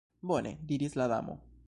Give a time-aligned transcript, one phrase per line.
[0.29, 1.37] "Bone," diris la Damo.